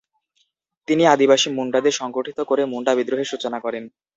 তিনি 0.87 1.03
আদিবাসী 1.07 1.49
মুন্ডাদের 1.51 1.93
সংগঠিত 1.93 2.39
করে 2.49 2.63
মুন্ডা 2.65 2.93
বিদ্রোহের 2.97 3.29
সূচনা 3.31 3.59
করেন। 3.65 3.83